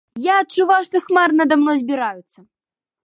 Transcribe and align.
Я 0.31 0.37
адчуваў, 0.43 0.87
што 0.87 1.01
хмары 1.05 1.33
над 1.41 1.53
мной 1.61 1.77
збіраюцца. 1.83 2.39